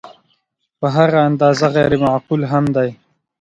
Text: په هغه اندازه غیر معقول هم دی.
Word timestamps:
په 0.79 0.87
هغه 0.95 1.19
اندازه 1.29 1.65
غیر 1.75 1.93
معقول 2.03 2.41
هم 2.51 2.65
دی. 2.75 2.89